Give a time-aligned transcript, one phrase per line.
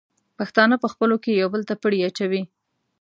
[0.37, 2.41] پښتانه په خپلو کې یو بل ته پړی اچوي.